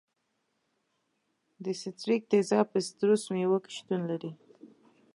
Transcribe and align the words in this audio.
د 1.63 1.65
ستریک 1.81 2.21
تیزاب 2.31 2.65
په 2.71 2.79
سیتروس 2.85 3.23
میوو 3.33 3.63
کې 3.63 3.71
شتون 3.77 4.01
لري. 4.11 4.31